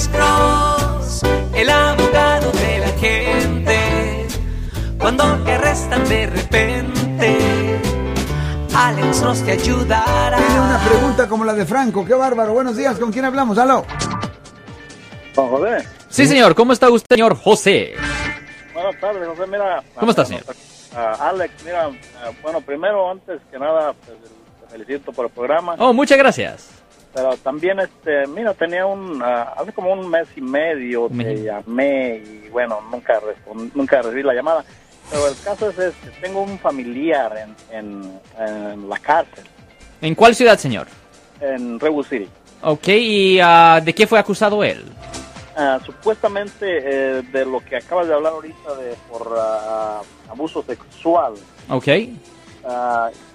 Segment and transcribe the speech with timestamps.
[0.00, 1.22] Alex Cross,
[1.54, 4.26] el abogado de la gente.
[4.98, 7.80] Cuando te arrestan de repente,
[8.74, 10.38] Alex Cross te ayudará.
[10.38, 12.06] Tiene una pregunta como la de Franco.
[12.06, 12.54] Qué bárbaro.
[12.54, 12.98] Buenos días.
[12.98, 13.58] ¿Con quién hablamos?
[13.58, 13.84] Aló.
[15.34, 15.86] Don José.
[16.08, 16.54] Sí, señor.
[16.54, 17.92] ¿Cómo está usted, señor José?
[18.72, 19.46] Buenas tardes, José.
[19.48, 19.82] Mira.
[19.96, 20.44] ¿Cómo está, señor?
[20.96, 21.90] Alex, mira,
[22.42, 24.16] bueno, primero, antes que nada, pues,
[24.62, 25.76] te felicito por el programa.
[25.78, 26.79] Oh, muchas gracias.
[27.12, 31.42] Pero también, este, mira, tenía un, ah, hace como un mes y medio te y-
[31.44, 34.64] llamé y bueno, nunca, respon- nunca recibí la llamada.
[35.10, 39.44] Pero el caso es este, tengo un familiar en, en, en la cárcel,
[40.00, 40.86] ¿En cuál ciudad, señor?
[41.40, 42.28] en Rebu City.
[42.62, 44.84] Ok, ¿y ah, de qué fue acusado él?
[45.56, 49.36] Ah, supuestamente eh, de lo que acabas de hablar ahorita de por
[50.30, 51.34] abuso sexual.
[51.68, 51.88] Ok.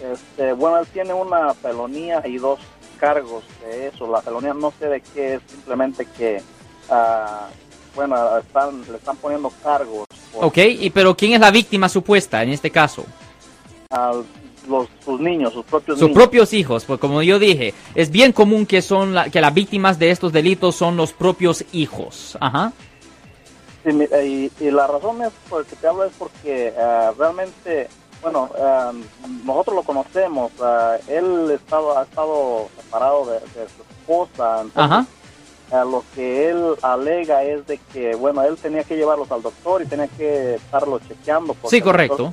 [0.00, 2.60] Este, bueno, él tiene una felonía y dos
[2.98, 4.10] cargos de eso.
[4.10, 6.42] La felonía no sé de qué es, simplemente que,
[6.90, 7.48] ah,
[7.94, 12.42] bueno, están, le están poniendo cargos por Ok, y pero ¿quién es la víctima supuesta
[12.42, 13.04] en este caso?
[13.90, 14.12] a
[14.68, 16.22] los, sus niños, sus propios Sus niños.
[16.22, 19.98] propios hijos, pues como yo dije, es bien común que son la- que las víctimas
[19.98, 22.36] de estos delitos son los propios hijos.
[22.38, 22.72] Ajá.
[23.84, 23.90] Sí,
[24.60, 27.88] y, y la razón es por que te hablo es porque ah, realmente,
[28.22, 28.92] bueno, ah,
[29.44, 30.52] nosotros lo conocemos.
[30.60, 34.60] ah, él estaba, ha estado separado de, de su esposa.
[34.62, 35.06] entonces, Ajá.
[35.70, 39.82] Ah, lo que él alega es de que, bueno, él tenía que llevarlos al doctor
[39.82, 41.54] y tenía que estarlos chequeando.
[41.68, 42.32] Sí, correcto.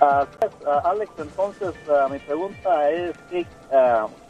[0.00, 0.26] Ah,
[0.66, 3.44] ah, Alex, entonces ah, mi pregunta es ¿qué,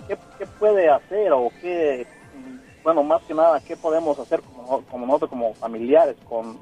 [0.09, 4.83] ¿qué, qué puede hacer o qué, mm, bueno, más que nada, qué podemos hacer como,
[4.87, 6.59] como nosotros como familiares con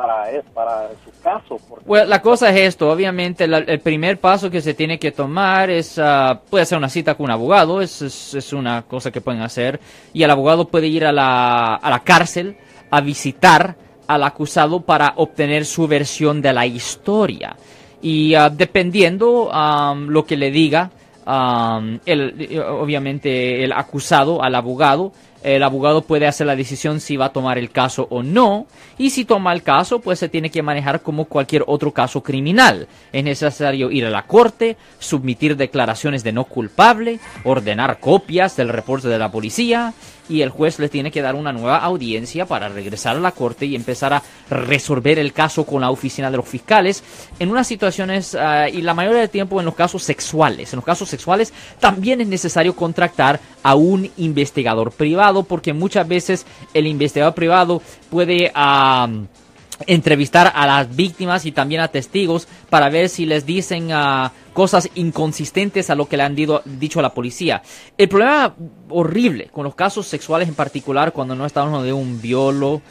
[0.00, 1.58] para para su caso?
[1.68, 5.12] Porque, Bueno, la cosa es esto, obviamente la- el primer paso que se tiene que
[5.12, 9.10] tomar es, ah, puede hacer una cita con un abogado, es, es, es una cosa
[9.10, 9.78] que pueden hacer,
[10.12, 12.56] y el abogado puede ir a la, a la cárcel
[12.90, 17.54] a visitar al acusado para obtener su versión de la historia.
[18.02, 20.90] Y ah, dependiendo am, lo que le diga,
[21.26, 27.26] am, el, obviamente el acusado al abogado, el abogado puede hacer la decisión si va
[27.26, 28.66] a tomar el caso o no.
[28.98, 32.88] Y si toma el caso, pues se tiene que manejar como cualquier otro caso criminal.
[33.12, 39.08] Es necesario ir a la corte, submitir declaraciones de no culpable, ordenar copias del reporte
[39.08, 39.94] de la policía
[40.30, 43.66] y el juez le tiene que dar una nueva audiencia para regresar a la corte
[43.66, 47.02] y empezar a resolver el caso con la oficina de los fiscales
[47.40, 50.72] en unas situaciones ah, y la mayoría del tiempo en los casos sexuales.
[50.72, 56.46] En los casos sexuales también es necesario contratar a un investigador privado porque muchas veces
[56.74, 59.08] el investigador privado puede ah,
[59.86, 64.88] entrevistar a las víctimas y también a testigos para ver si les dicen ah, cosas
[64.94, 67.62] inconsistentes a lo que le han dido- dicho a la policía.
[67.96, 68.54] El problema
[68.90, 72.82] horrible con los casos sexuales en particular, cuando no estamos hablando de un violo,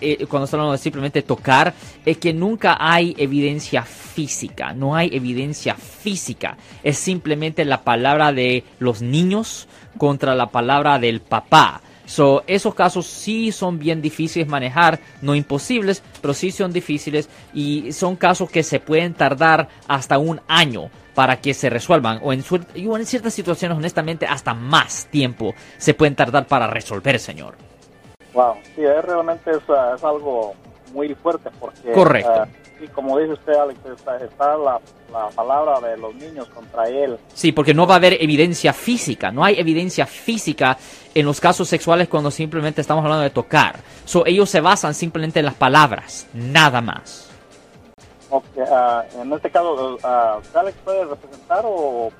[0.00, 1.74] eh, cuando estamos hablando de simplemente tocar,
[2.04, 8.64] es que nunca hay evidencia física, no hay evidencia física, es simplemente la palabra de
[8.78, 11.80] los niños contra la palabra del papá.
[12.04, 17.92] So, esos casos sí son bien difíciles manejar, no imposibles, pero sí son difíciles y
[17.92, 23.06] son casos que se pueden tardar hasta un año para que se resuelvan o en
[23.06, 27.71] ciertas situaciones honestamente hasta más tiempo se pueden tardar para resolver, señor.
[28.32, 30.54] Wow, sí, es realmente es, ah, es algo
[30.92, 31.92] muy fuerte porque...
[31.92, 32.30] Correcto.
[32.30, 32.48] ah,
[32.78, 34.80] sí, como dice usted, Alex, está, está la,
[35.12, 37.18] la palabra de los niños contra él.
[37.34, 40.76] Sí, porque no va a haber evidencia física, no hay evidencia física
[41.14, 43.76] en los casos sexuales cuando simplemente estamos hablando de tocar.
[44.04, 47.30] So, ellos se basan simplemente en las palabras, nada más.
[48.30, 49.98] Ok, ah, en este caso,
[50.54, 52.10] ¿Alex puede representar o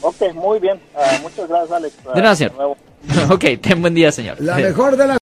[0.00, 0.80] Ok, muy bien.
[0.96, 1.94] Ah, muchas gracias, Alex.
[2.12, 2.54] De nada, señor.
[2.54, 2.76] nuevo.
[3.32, 4.40] ok, ten buen día, señor.
[4.40, 5.18] La mejor de las